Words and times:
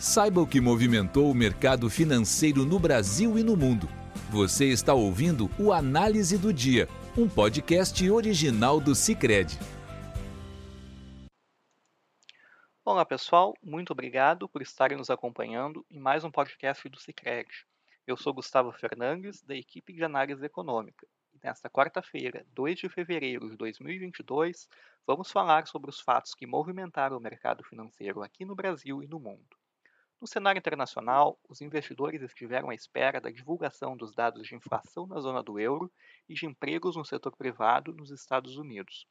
Saiba 0.00 0.40
o 0.40 0.46
que 0.46 0.62
movimentou 0.62 1.30
o 1.30 1.34
mercado 1.34 1.90
financeiro 1.90 2.64
no 2.64 2.78
Brasil 2.78 3.38
e 3.38 3.44
no 3.44 3.54
mundo. 3.54 3.86
Você 4.30 4.64
está 4.64 4.94
ouvindo 4.94 5.50
o 5.58 5.74
Análise 5.74 6.38
do 6.38 6.54
Dia, 6.54 6.88
um 7.18 7.28
podcast 7.28 8.10
original 8.10 8.80
do 8.80 8.94
Cicred. 8.94 9.58
Olá 12.82 13.04
pessoal, 13.04 13.52
muito 13.62 13.92
obrigado 13.92 14.48
por 14.48 14.62
estarem 14.62 14.96
nos 14.96 15.10
acompanhando 15.10 15.84
em 15.90 15.98
mais 15.98 16.24
um 16.24 16.30
podcast 16.30 16.88
do 16.88 16.98
Cicred. 16.98 17.50
Eu 18.06 18.16
sou 18.16 18.32
Gustavo 18.32 18.72
Fernandes, 18.72 19.42
da 19.42 19.54
equipe 19.54 19.92
de 19.92 20.02
análise 20.02 20.42
econômica. 20.42 21.06
E 21.34 21.38
nesta 21.44 21.68
quarta-feira, 21.68 22.46
2 22.54 22.78
de 22.78 22.88
fevereiro 22.88 23.50
de 23.50 23.56
2022, 23.58 24.66
vamos 25.06 25.30
falar 25.30 25.66
sobre 25.66 25.90
os 25.90 26.00
fatos 26.00 26.32
que 26.32 26.46
movimentaram 26.46 27.18
o 27.18 27.20
mercado 27.20 27.62
financeiro 27.62 28.22
aqui 28.22 28.46
no 28.46 28.54
Brasil 28.54 29.02
e 29.02 29.06
no 29.06 29.20
mundo. 29.20 29.59
No 30.20 30.26
cenário 30.26 30.58
internacional, 30.58 31.38
os 31.48 31.62
investidores 31.62 32.20
estiveram 32.20 32.68
à 32.68 32.74
espera 32.74 33.22
da 33.22 33.30
divulgação 33.30 33.96
dos 33.96 34.14
dados 34.14 34.46
de 34.46 34.54
inflação 34.54 35.06
na 35.06 35.18
zona 35.18 35.42
do 35.42 35.58
euro 35.58 35.90
e 36.28 36.34
de 36.34 36.44
empregos 36.44 36.94
no 36.94 37.06
setor 37.06 37.34
privado 37.34 37.94
nos 37.94 38.10
Estados 38.10 38.58
Unidos. 38.58 39.06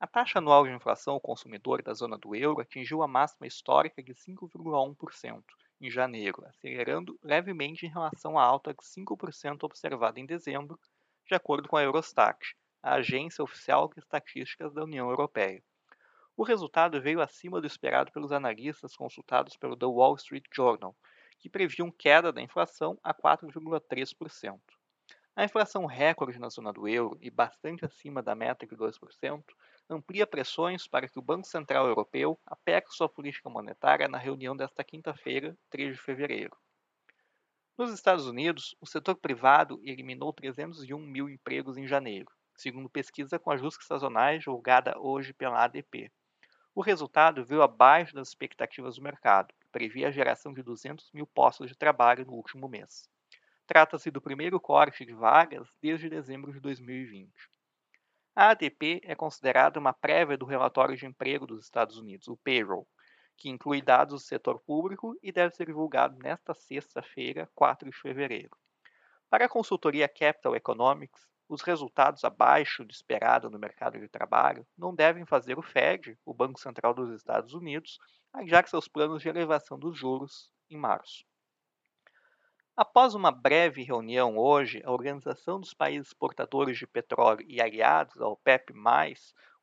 A 0.00 0.08
taxa 0.08 0.40
anual 0.40 0.64
de 0.64 0.72
inflação 0.72 1.14
ao 1.14 1.20
consumidor 1.20 1.82
da 1.82 1.94
zona 1.94 2.18
do 2.18 2.34
euro 2.34 2.60
atingiu 2.60 3.00
a 3.00 3.06
máxima 3.06 3.46
histórica 3.46 4.02
de 4.02 4.12
5,1% 4.12 5.44
em 5.80 5.88
janeiro, 5.88 6.44
acelerando 6.44 7.16
levemente 7.22 7.86
em 7.86 7.88
relação 7.88 8.36
à 8.36 8.42
alta 8.42 8.74
de 8.74 8.82
5% 8.82 9.62
observada 9.62 10.18
em 10.18 10.26
dezembro, 10.26 10.80
de 11.28 11.34
acordo 11.36 11.68
com 11.68 11.76
a 11.76 11.82
Eurostat, 11.84 12.56
a 12.82 12.94
agência 12.94 13.44
oficial 13.44 13.88
de 13.88 14.00
estatísticas 14.00 14.74
da 14.74 14.82
União 14.82 15.08
Europeia. 15.10 15.62
O 16.40 16.42
resultado 16.42 16.98
veio 17.02 17.20
acima 17.20 17.60
do 17.60 17.66
esperado 17.66 18.10
pelos 18.12 18.32
analistas 18.32 18.96
consultados 18.96 19.58
pelo 19.58 19.76
The 19.76 19.84
Wall 19.84 20.14
Street 20.14 20.46
Journal, 20.50 20.96
que 21.38 21.50
previam 21.50 21.90
queda 21.90 22.32
da 22.32 22.40
inflação 22.40 22.98
a 23.02 23.12
4,3%. 23.12 24.58
A 25.36 25.44
inflação 25.44 25.84
recorde 25.84 26.38
na 26.38 26.48
zona 26.48 26.72
do 26.72 26.88
euro 26.88 27.18
e 27.20 27.30
bastante 27.30 27.84
acima 27.84 28.22
da 28.22 28.34
meta 28.34 28.66
de 28.66 28.74
2% 28.74 29.44
amplia 29.90 30.26
pressões 30.26 30.88
para 30.88 31.06
que 31.06 31.18
o 31.18 31.22
Banco 31.22 31.46
Central 31.46 31.86
Europeu 31.86 32.40
aperte 32.46 32.94
sua 32.94 33.06
política 33.06 33.50
monetária 33.50 34.08
na 34.08 34.16
reunião 34.16 34.56
desta 34.56 34.82
quinta-feira, 34.82 35.54
3 35.68 35.94
de 35.94 36.00
fevereiro. 36.00 36.56
Nos 37.76 37.92
Estados 37.92 38.26
Unidos, 38.26 38.74
o 38.80 38.86
setor 38.86 39.16
privado 39.16 39.78
eliminou 39.84 40.32
301 40.32 40.98
mil 41.00 41.28
empregos 41.28 41.76
em 41.76 41.86
janeiro, 41.86 42.32
segundo 42.56 42.88
pesquisa 42.88 43.38
com 43.38 43.50
ajustes 43.50 43.86
sazonais 43.86 44.40
divulgada 44.40 44.98
hoje 44.98 45.34
pela 45.34 45.64
ADP. 45.64 46.10
O 46.72 46.82
resultado 46.82 47.44
veio 47.44 47.62
abaixo 47.62 48.14
das 48.14 48.28
expectativas 48.28 48.94
do 48.94 49.02
mercado, 49.02 49.52
que 49.58 49.66
previa 49.72 50.08
a 50.08 50.10
geração 50.12 50.52
de 50.54 50.62
200 50.62 51.10
mil 51.12 51.26
postos 51.26 51.68
de 51.68 51.76
trabalho 51.76 52.24
no 52.24 52.32
último 52.32 52.68
mês. 52.68 53.08
Trata-se 53.66 54.10
do 54.10 54.20
primeiro 54.20 54.60
corte 54.60 55.04
de 55.04 55.12
vagas 55.12 55.68
desde 55.82 56.08
dezembro 56.08 56.52
de 56.52 56.60
2020. 56.60 57.32
A 58.36 58.50
ADP 58.50 59.00
é 59.04 59.16
considerada 59.16 59.80
uma 59.80 59.92
prévia 59.92 60.38
do 60.38 60.46
relatório 60.46 60.96
de 60.96 61.06
emprego 61.06 61.46
dos 61.46 61.64
Estados 61.64 61.98
Unidos, 61.98 62.28
o 62.28 62.36
payroll, 62.36 62.86
que 63.36 63.48
inclui 63.48 63.82
dados 63.82 64.22
do 64.22 64.26
setor 64.26 64.60
público 64.60 65.18
e 65.22 65.32
deve 65.32 65.54
ser 65.54 65.66
divulgado 65.66 66.16
nesta 66.22 66.54
sexta-feira, 66.54 67.50
4 67.54 67.90
de 67.90 67.96
fevereiro. 67.96 68.56
Para 69.28 69.46
a 69.46 69.48
consultoria 69.48 70.08
Capital 70.08 70.54
Economics, 70.54 71.28
os 71.50 71.62
resultados 71.62 72.22
abaixo 72.22 72.84
do 72.84 72.92
esperado 72.92 73.50
no 73.50 73.58
mercado 73.58 73.98
de 73.98 74.08
trabalho 74.08 74.64
não 74.78 74.94
devem 74.94 75.26
fazer 75.26 75.58
o 75.58 75.62
Fed, 75.62 76.16
o 76.24 76.32
Banco 76.32 76.60
Central 76.60 76.94
dos 76.94 77.10
Estados 77.10 77.54
Unidos, 77.54 77.98
adiar 78.32 78.68
seus 78.68 78.86
planos 78.86 79.20
de 79.20 79.28
elevação 79.28 79.76
dos 79.76 79.98
juros 79.98 80.48
em 80.70 80.76
março. 80.76 81.26
Após 82.76 83.16
uma 83.16 83.32
breve 83.32 83.82
reunião 83.82 84.38
hoje, 84.38 84.80
a 84.84 84.92
Organização 84.92 85.58
dos 85.58 85.74
Países 85.74 86.06
Exportadores 86.06 86.78
de 86.78 86.86
Petróleo 86.86 87.44
e 87.48 87.60
aliados, 87.60 88.20
a 88.20 88.28
OPEP+, 88.28 88.72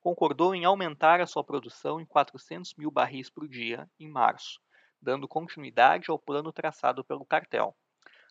concordou 0.01 0.53
em 0.53 0.65
aumentar 0.65 1.21
a 1.21 1.25
sua 1.25 1.43
produção 1.43 2.01
em 2.01 2.05
400 2.05 2.75
mil 2.75 2.91
barris 2.91 3.29
por 3.29 3.47
dia 3.47 3.89
em 3.97 4.09
março, 4.09 4.59
dando 5.01 5.25
continuidade 5.25 6.11
ao 6.11 6.19
plano 6.19 6.51
traçado 6.51 7.01
pelo 7.05 7.25
cartel. 7.25 7.73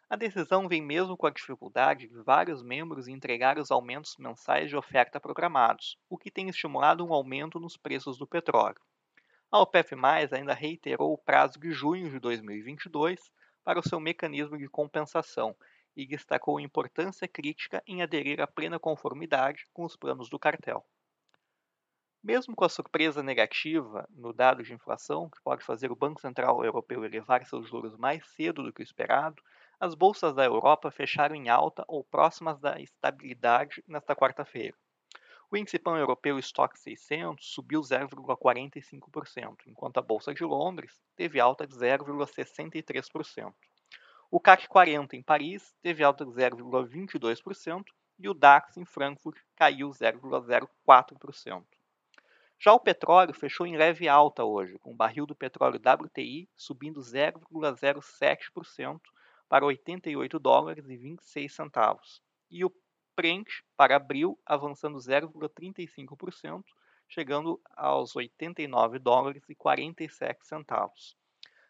A 0.09 0.15
decisão 0.15 0.69
vem 0.69 0.81
mesmo 0.81 1.17
com 1.17 1.27
a 1.27 1.31
dificuldade 1.31 2.07
de 2.07 2.23
vários 2.23 2.63
membros 2.63 3.09
entregar 3.09 3.59
os 3.59 3.73
aumentos 3.73 4.17
mensais 4.17 4.71
de 4.71 4.77
oferta 4.77 5.19
programados, 5.19 5.99
o 6.09 6.17
que 6.17 6.31
tem 6.31 6.49
estimulado 6.49 7.05
um 7.05 7.13
aumento 7.13 7.59
nos 7.59 7.77
preços 7.77 8.17
do 8.17 8.25
petróleo. 8.25 8.81
A 9.51 9.59
OPEP+, 9.59 9.97
ainda 10.31 10.55
reiterou 10.55 11.13
o 11.13 11.19
prazo 11.19 11.59
de 11.59 11.73
junho 11.73 12.09
de 12.09 12.21
2022 12.21 13.33
para 13.65 13.81
o 13.81 13.83
seu 13.83 13.99
mecanismo 13.99 14.57
de 14.57 14.69
compensação 14.69 15.57
e 15.97 16.07
destacou 16.07 16.59
a 16.59 16.63
importância 16.63 17.27
crítica 17.27 17.83
em 17.85 18.01
aderir 18.01 18.41
à 18.41 18.47
plena 18.47 18.79
conformidade 18.79 19.65
com 19.73 19.85
os 19.85 19.97
planos 19.97 20.29
do 20.31 20.39
cartel. 20.39 20.87
Mesmo 22.23 22.55
com 22.55 22.65
a 22.65 22.69
surpresa 22.69 23.25
negativa 23.25 24.09
no 24.11 24.33
dado 24.33 24.63
de 24.63 24.73
inflação, 24.73 25.29
que 25.29 25.43
pode 25.43 25.65
fazer 25.65 25.91
o 25.91 25.97
Banco 25.97 26.21
Central 26.21 26.65
Europeu 26.65 27.05
elevar 27.05 27.45
seus 27.45 27.69
juros 27.69 27.97
mais 27.97 28.25
cedo 28.29 28.63
do 28.63 28.73
que 28.73 28.83
o 28.83 28.85
esperado, 28.85 29.43
as 29.79 29.95
bolsas 29.95 30.35
da 30.35 30.45
Europa 30.45 30.91
fecharam 30.91 31.35
em 31.35 31.49
alta 31.49 31.85
ou 31.87 32.03
próximas 32.03 32.59
da 32.59 32.81
estabilidade 32.81 33.85
nesta 33.87 34.17
quarta-feira. 34.17 34.77
O 35.51 35.57
índice 35.57 35.79
pan-europeu 35.79 36.39
Stock 36.39 36.77
600 36.79 37.47
subiu 37.47 37.81
0,45%, 37.81 39.59
enquanto 39.67 39.99
a 39.99 40.03
Bolsa 40.03 40.35
de 40.35 40.45
Londres 40.45 41.01
teve 41.15 41.39
alta 41.39 41.67
de 41.67 41.75
0,63%. 41.75 43.55
O 44.29 44.41
CAC 44.41 44.67
40 44.67 45.15
em 45.15 45.23
Paris 45.23 45.73
teve 45.81 46.03
alta 46.03 46.25
de 46.25 46.33
0,22% 46.33 47.85
e 48.19 48.29
o 48.29 48.35
DAX 48.35 48.77
em 48.77 48.85
Frankfurt 48.85 49.39
caiu 49.55 49.91
0,04%. 49.91 51.65
Já 52.59 52.73
o 52.73 52.81
petróleo 52.81 53.35
fechou 53.35 53.67
em 53.67 53.77
leve 53.77 54.09
alta 54.09 54.43
hoje, 54.43 54.79
com 54.79 54.93
o 54.93 54.97
barril 54.97 55.27
do 55.27 55.35
petróleo 55.35 55.79
WTI 55.79 56.49
subindo 56.57 57.01
0,07% 57.01 59.01
para 59.49 59.65
88 59.65 60.39
dólares 60.39 60.89
e 60.89 60.97
26 60.97 61.55
centavos, 61.55 62.23
e 62.51 62.65
o 62.65 62.73
Brent 63.17 63.49
para 63.77 63.97
abril 63.97 64.39
avançando 64.45 64.99
0,35%, 64.99 66.65
chegando 67.09 67.61
aos 67.75 68.15
89 68.15 68.99
dólares 68.99 69.43
e 69.49 69.55
47 69.55 70.47
centavos. 70.47 71.17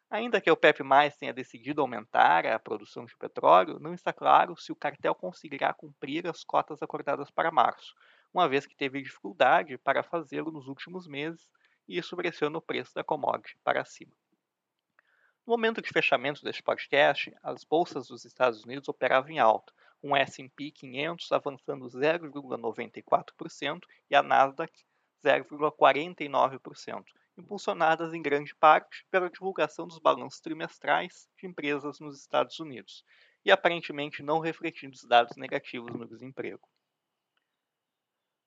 Ainda 0.09 0.41
que 0.41 0.51
o 0.51 0.57
PEP+, 0.57 0.83
tenha 1.19 1.35
decidido 1.35 1.81
aumentar 1.81 2.47
a 2.47 2.59
produção 2.59 3.05
de 3.05 3.17
petróleo, 3.17 3.81
não 3.81 3.93
está 3.93 4.13
claro 4.13 4.57
se 4.57 4.71
o 4.71 4.77
cartel 4.77 5.15
conseguirá 5.15 5.75
cumprir 5.75 6.27
as 6.29 6.45
cotas 6.45 6.81
acordadas 6.81 7.31
para 7.31 7.51
março, 7.51 7.95
uma 8.33 8.49
vez 8.49 8.67
que 8.67 8.77
teve 8.77 9.03
dificuldade 9.03 9.77
para 9.79 10.03
fazê-lo 10.03 10.53
nos 10.53 10.69
últimos 10.69 11.07
meses 11.07 11.51
e 11.89 11.99
isso 11.99 12.17
pressiona 12.17 12.59
o 12.59 12.63
preço 12.63 12.95
da 12.95 13.03
commodity 13.03 13.57
para 13.65 13.85
cima. 13.85 14.13
No 15.47 15.53
momento 15.53 15.81
de 15.81 15.93
fechamento 15.93 16.43
deste 16.43 16.61
podcast, 16.61 17.33
as 17.41 17.63
bolsas 17.63 18.09
dos 18.09 18.25
Estados 18.25 18.65
Unidos 18.65 18.89
operavam 18.89 19.31
em 19.31 19.39
alta, 19.39 19.73
com 20.01 20.11
o 20.11 20.17
S&P 20.17 20.73
500 20.73 21.31
avançando 21.31 21.87
0,94% 21.87 23.83
e 24.11 24.17
a 24.17 24.25
Nasdaq 24.25 24.73
0,49%, 25.25 27.05
impulsionadas 27.39 28.13
em 28.13 28.21
grande 28.21 28.57
parte 28.57 29.07
pela 29.09 29.31
divulgação 29.31 29.87
dos 29.87 30.01
balanços 30.01 30.41
trimestrais 30.41 31.29
de 31.39 31.47
empresas 31.47 32.01
nos 32.01 32.19
Estados 32.19 32.59
Unidos 32.59 33.05
e 33.45 33.53
aparentemente 33.53 34.25
não 34.25 34.41
refletindo 34.41 34.97
os 34.97 35.05
dados 35.05 35.37
negativos 35.37 35.95
no 35.95 36.09
desemprego. 36.09 36.69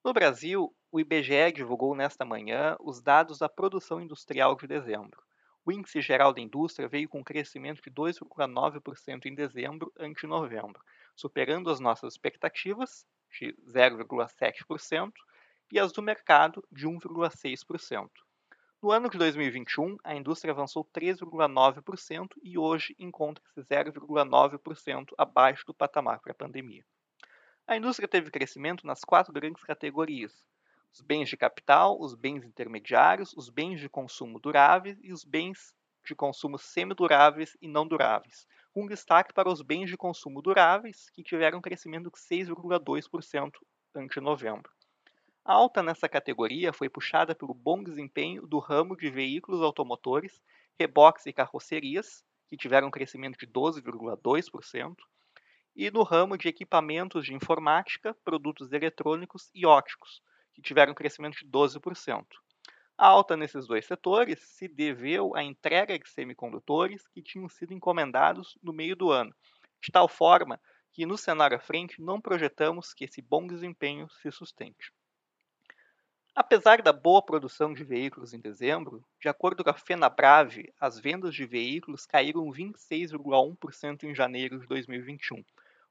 No 0.03 0.11
Brasil, 0.11 0.75
o 0.91 0.99
IBGE 0.99 1.53
divulgou 1.53 1.95
nesta 1.95 2.25
manhã 2.25 2.75
os 2.81 3.01
dados 3.01 3.37
da 3.37 3.47
produção 3.47 4.01
industrial 4.01 4.53
de 4.57 4.67
dezembro. 4.67 5.28
O 5.65 5.71
índice 5.71 6.01
geral 6.01 6.33
da 6.33 6.41
indústria 6.41 6.87
veio 6.87 7.09
com 7.09 7.19
um 7.19 7.23
crescimento 7.23 7.81
de 7.81 7.91
2,9% 7.91 9.25
em 9.25 9.35
dezembro 9.35 9.91
ante 9.99 10.25
novembro, 10.25 10.81
superando 11.15 11.69
as 11.69 11.79
nossas 11.79 12.13
expectativas 12.13 13.05
de 13.29 13.53
0,7% 13.67 15.11
e 15.71 15.79
as 15.79 15.91
do 15.91 16.01
mercado 16.01 16.65
de 16.71 16.87
1,6%. 16.87 18.09
No 18.81 18.91
ano 18.91 19.09
de 19.09 19.17
2021, 19.17 19.97
a 20.05 20.15
indústria 20.15 20.53
avançou 20.53 20.85
3,9% 20.85 22.29
e 22.41 22.57
hoje 22.57 22.95
encontra-se 22.97 23.59
0,9% 23.59 25.13
abaixo 25.17 25.65
do 25.65 25.73
patamar 25.73 26.21
pré-pandemia. 26.21 26.85
A 27.67 27.75
indústria 27.75 28.07
teve 28.07 28.31
crescimento 28.31 28.87
nas 28.87 29.01
quatro 29.01 29.33
grandes 29.33 29.63
categorias: 29.63 30.33
os 30.93 31.01
bens 31.01 31.29
de 31.29 31.37
capital, 31.37 31.99
os 31.99 32.15
bens 32.15 32.43
intermediários, 32.43 33.33
os 33.35 33.49
bens 33.49 33.79
de 33.79 33.89
consumo 33.89 34.39
duráveis 34.39 34.97
e 35.01 35.13
os 35.13 35.23
bens 35.23 35.73
de 36.05 36.15
consumo 36.15 36.57
semiduráveis 36.57 37.55
e 37.61 37.67
não 37.67 37.87
duráveis, 37.87 38.47
com 38.73 38.87
destaque 38.87 39.33
para 39.33 39.49
os 39.49 39.61
bens 39.61 39.89
de 39.89 39.97
consumo 39.97 40.41
duráveis, 40.41 41.09
que 41.11 41.23
tiveram 41.23 41.59
um 41.59 41.61
crescimento 41.61 42.09
de 42.09 42.19
6,2% 42.19 43.51
ante 43.95 44.19
novembro. 44.19 44.71
A 45.45 45.53
alta 45.53 45.81
nessa 45.81 46.07
categoria 46.07 46.73
foi 46.73 46.89
puxada 46.89 47.33
pelo 47.33 47.53
bom 47.53 47.83
desempenho 47.83 48.45
do 48.45 48.59
ramo 48.59 48.95
de 48.95 49.09
veículos 49.09 49.61
automotores, 49.61 50.41
reboques 50.77 51.25
e 51.25 51.33
carrocerias, 51.33 52.23
que 52.49 52.57
tiveram 52.57 52.87
um 52.87 52.91
crescimento 52.91 53.37
de 53.37 53.47
12,2%, 53.47 54.95
e 55.75 55.89
no 55.91 56.03
ramo 56.03 56.37
de 56.37 56.47
equipamentos 56.47 57.25
de 57.25 57.33
informática, 57.33 58.15
produtos 58.23 58.71
eletrônicos 58.71 59.49
e 59.53 59.65
óticos, 59.65 60.21
que 60.59 60.67
tiveram 60.67 60.91
um 60.91 60.95
crescimento 60.95 61.39
de 61.39 61.45
12%. 61.45 62.25
A 62.97 63.07
alta 63.07 63.37
nesses 63.37 63.65
dois 63.65 63.85
setores 63.85 64.39
se 64.41 64.67
deveu 64.67 65.33
à 65.33 65.41
entrega 65.41 65.97
de 65.97 66.09
semicondutores 66.09 67.07
que 67.07 67.21
tinham 67.21 67.47
sido 67.47 67.73
encomendados 67.73 68.57
no 68.61 68.73
meio 68.73 68.93
do 68.93 69.09
ano, 69.09 69.33
de 69.81 69.89
tal 69.89 70.09
forma 70.09 70.59
que 70.91 71.05
no 71.05 71.17
cenário 71.17 71.55
à 71.55 71.59
frente 71.59 72.01
não 72.01 72.19
projetamos 72.19 72.93
que 72.93 73.05
esse 73.05 73.21
bom 73.21 73.47
desempenho 73.47 74.09
se 74.09 74.29
sustente. 74.31 74.91
Apesar 76.35 76.81
da 76.81 76.91
boa 76.91 77.21
produção 77.21 77.73
de 77.73 77.85
veículos 77.85 78.33
em 78.33 78.39
dezembro, 78.39 79.03
de 79.19 79.29
acordo 79.29 79.63
com 79.63 79.69
a 79.69 79.73
FenaBrave, 79.73 80.73
as 80.79 80.99
vendas 80.99 81.33
de 81.33 81.45
veículos 81.45 82.05
caíram 82.05 82.51
26,1% 82.51 84.03
em 84.03 84.13
janeiro 84.13 84.59
de 84.59 84.67
2021, 84.67 85.43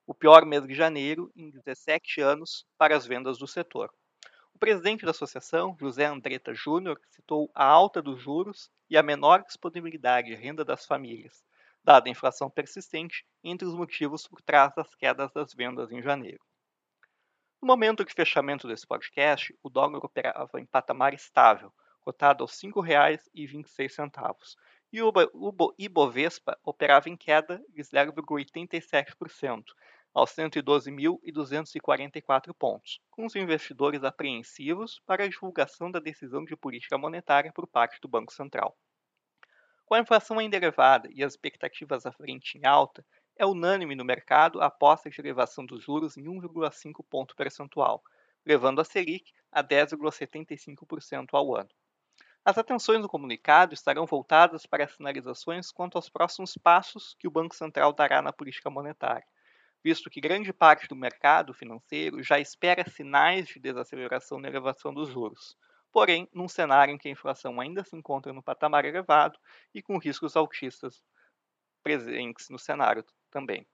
o 0.06 0.14
pior 0.14 0.44
mês 0.44 0.66
de 0.66 0.74
janeiro 0.74 1.32
em 1.34 1.50
17 1.50 2.20
anos 2.20 2.66
para 2.76 2.94
as 2.94 3.06
vendas 3.06 3.38
do 3.38 3.46
setor. 3.46 3.90
O 4.58 4.66
presidente 4.68 5.04
da 5.04 5.12
associação, 5.12 5.76
José 5.78 6.04
Andretta 6.04 6.52
Júnior, 6.52 7.00
citou 7.10 7.48
a 7.54 7.64
alta 7.64 8.02
dos 8.02 8.20
juros 8.20 8.68
e 8.90 8.98
a 8.98 9.04
menor 9.04 9.44
disponibilidade 9.44 10.26
de 10.26 10.34
renda 10.34 10.64
das 10.64 10.84
famílias, 10.84 11.44
dada 11.84 12.08
a 12.08 12.10
inflação 12.10 12.50
persistente, 12.50 13.24
entre 13.44 13.68
os 13.68 13.74
motivos 13.76 14.26
por 14.26 14.42
trás 14.42 14.74
das 14.74 14.92
quedas 14.96 15.30
das 15.32 15.54
vendas 15.54 15.92
em 15.92 16.02
janeiro. 16.02 16.44
No 17.62 17.68
momento 17.68 18.04
de 18.04 18.12
fechamento 18.12 18.66
desse 18.66 18.84
podcast, 18.84 19.56
o 19.62 19.70
dólar 19.70 20.04
operava 20.04 20.60
em 20.60 20.66
patamar 20.66 21.14
estável, 21.14 21.72
cotado 22.00 22.42
aos 22.42 22.60
R$ 22.60 22.72
5,26, 22.72 24.56
e 24.92 25.00
o 25.00 25.12
Ibovespa 25.78 26.58
operava 26.64 27.08
em 27.08 27.16
queda 27.16 27.62
de 27.68 27.82
0,87%, 27.82 29.62
aos 30.14 30.30
112.244 30.32 32.54
pontos, 32.54 33.00
com 33.10 33.26
os 33.26 33.36
investidores 33.36 34.02
apreensivos 34.04 35.00
para 35.06 35.24
a 35.24 35.28
divulgação 35.28 35.90
da 35.90 36.00
decisão 36.00 36.44
de 36.44 36.56
política 36.56 36.98
monetária 36.98 37.52
por 37.52 37.66
parte 37.66 38.00
do 38.00 38.08
Banco 38.08 38.32
Central. 38.32 38.76
Com 39.84 39.94
a 39.94 40.00
inflação 40.00 40.38
ainda 40.38 40.56
elevada 40.56 41.08
e 41.12 41.24
as 41.24 41.32
expectativas 41.32 42.04
à 42.04 42.12
frente 42.12 42.58
em 42.58 42.66
alta, 42.66 43.04
é 43.36 43.46
unânime 43.46 43.94
no 43.94 44.04
mercado 44.04 44.60
a 44.60 44.66
aposta 44.66 45.08
de 45.08 45.20
elevação 45.20 45.64
dos 45.64 45.84
juros 45.84 46.16
em 46.16 46.24
1,5 46.24 47.04
ponto 47.08 47.36
percentual, 47.36 48.02
levando 48.44 48.80
a 48.80 48.84
Selic 48.84 49.32
a 49.50 49.62
10,75% 49.62 51.28
ao 51.32 51.56
ano. 51.56 51.70
As 52.44 52.58
atenções 52.58 53.02
do 53.02 53.08
comunicado 53.08 53.74
estarão 53.74 54.06
voltadas 54.06 54.66
para 54.66 54.84
as 54.84 54.94
sinalizações 54.94 55.70
quanto 55.70 55.96
aos 55.96 56.08
próximos 56.08 56.56
passos 56.56 57.14
que 57.18 57.28
o 57.28 57.30
Banco 57.30 57.54
Central 57.54 57.92
dará 57.92 58.20
na 58.20 58.32
política 58.32 58.70
monetária, 58.70 59.26
visto 59.82 60.10
que 60.10 60.20
grande 60.20 60.52
parte 60.52 60.88
do 60.88 60.96
mercado 60.96 61.54
financeiro 61.54 62.22
já 62.22 62.38
espera 62.38 62.88
sinais 62.88 63.46
de 63.46 63.58
desaceleração 63.58 64.38
na 64.38 64.48
elevação 64.48 64.92
dos 64.92 65.08
juros, 65.08 65.56
porém 65.92 66.28
num 66.32 66.48
cenário 66.48 66.94
em 66.94 66.98
que 66.98 67.08
a 67.08 67.12
inflação 67.12 67.60
ainda 67.60 67.84
se 67.84 67.96
encontra 67.96 68.32
no 68.32 68.42
patamar 68.42 68.84
elevado 68.84 69.38
e 69.74 69.82
com 69.82 69.98
riscos 69.98 70.36
altistas 70.36 71.02
presentes 71.82 72.48
no 72.48 72.58
cenário 72.58 73.04
também. 73.30 73.66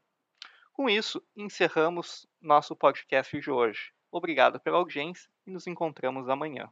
Com 0.72 0.88
isso, 0.88 1.22
encerramos 1.36 2.26
nosso 2.40 2.74
podcast 2.74 3.38
de 3.40 3.50
hoje. 3.50 3.92
Obrigado 4.10 4.60
pela 4.60 4.78
audiência 4.78 5.28
e 5.46 5.50
nos 5.50 5.66
encontramos 5.66 6.28
amanhã. 6.28 6.68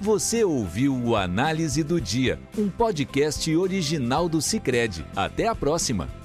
Você 0.00 0.42
ouviu 0.42 0.94
o 0.94 1.14
Análise 1.14 1.84
do 1.84 2.00
Dia, 2.00 2.40
um 2.58 2.68
podcast 2.68 3.54
original 3.56 4.28
do 4.28 4.42
Cicred. 4.42 5.06
Até 5.14 5.46
a 5.46 5.54
próxima! 5.54 6.21